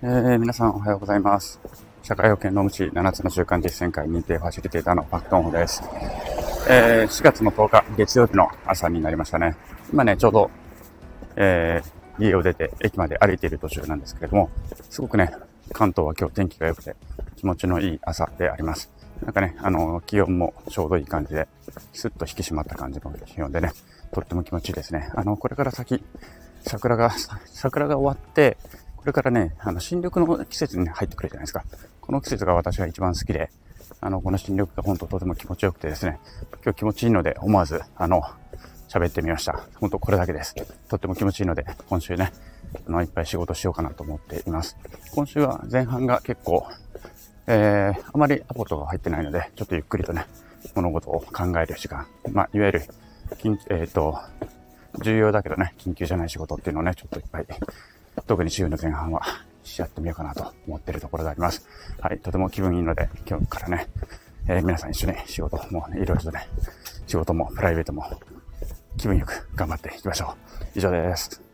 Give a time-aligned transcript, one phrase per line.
[0.00, 1.58] えー、皆さんおはようございます。
[2.04, 5.82] 社会保険労務士7つの習慣実践会認定ファシリテーターのパクトンホです。
[6.70, 9.56] えー、4月の10日月曜日の朝になりましたね。
[9.92, 10.50] 今ね、ちょうど、
[11.34, 14.50] えー、家を出て駅まで歩いている途中なんですけれども、
[14.88, 15.32] すごくね、
[15.72, 16.94] 関東は今日天気が良くて
[17.34, 18.92] 気持ちのいい朝であります。
[19.24, 21.48] なんかね、あの、気温もちょうどいい感じで、
[21.92, 23.72] スッと引き締まった感じの気温でね、
[24.12, 25.10] とっても気持ちいいですね。
[25.16, 26.04] あの、これから先、
[26.62, 27.10] 桜が、
[27.46, 28.56] 桜が終わって、
[29.08, 31.64] れからね、あの、新緑の季節に入ってくるじゃないですか。
[32.00, 33.50] この季節が私が一番好きで、
[34.00, 36.20] あの、この新緑が本当とても気持ちよくてですね、
[36.64, 38.22] 今日気持ちいいので思わず、あの、
[38.88, 39.60] 喋ってみました。
[39.76, 40.54] 本当これだけです。
[40.88, 42.32] とっても気持ちいいので、今週ね、
[42.86, 44.76] あの、いっぱい仕事しようかなと思っています。
[45.14, 46.66] 今週は前半が結構、
[47.46, 50.26] えー、あまりアポトが入ってないので、ちょっとゆっくりとね、
[50.74, 52.82] 物事を考える時間、まあ、いわゆる、
[53.70, 54.18] えっ、ー、と、
[55.02, 57.46] 重要だけどね、緊急じゃない仕事っていうのをね、ちょっといっぱい
[58.26, 59.22] 特に週の前半は
[59.62, 61.66] しやってみようかなと思っているところであります。
[62.00, 63.88] はい、とても気分いいので、今日からね、
[64.48, 66.48] えー、皆さん一緒に仕事も、いろいろとね、
[67.06, 68.04] 仕事もプライベートも
[68.96, 70.34] 気分よく頑張っていきましょ
[70.74, 70.78] う。
[70.78, 71.47] 以上です。